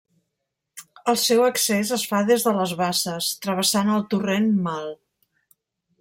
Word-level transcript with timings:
El 1.11 1.17
seu 1.23 1.41
accés 1.47 1.91
es 1.97 2.05
fa 2.13 2.21
des 2.31 2.45
de 2.47 2.53
les 2.59 2.73
Basses, 2.79 3.27
travessant 3.45 3.95
el 3.97 4.07
Torrent 4.15 4.49
Mal. 4.69 4.89